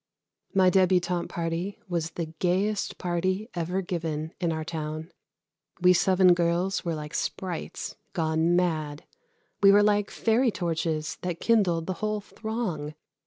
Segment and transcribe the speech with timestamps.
[0.55, 5.11] My débutante party was the gayest party ever given in our town.
[5.79, 9.03] We seven girls were like sprites gone mad.
[9.61, 12.95] We were like fairy torches that kindled the whole throng.